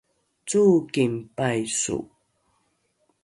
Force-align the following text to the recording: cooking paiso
cooking 0.49 1.15
paiso 1.37 1.97